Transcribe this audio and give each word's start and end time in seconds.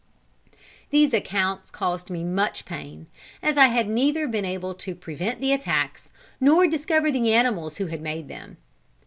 These 0.89 1.13
accounts 1.13 1.69
caused 1.69 2.09
me 2.09 2.23
much 2.23 2.65
pain, 2.65 3.05
as 3.43 3.55
I 3.55 3.67
had 3.67 3.87
neither 3.87 4.27
been 4.27 4.45
able 4.45 4.73
to 4.73 4.95
prevent 4.95 5.39
the 5.39 5.53
attacks, 5.53 6.09
nor 6.39 6.65
discover 6.65 7.11
the 7.11 7.31
animals 7.33 7.77
who 7.77 7.85
had 7.85 8.01
made 8.01 8.27
them. 8.27 8.57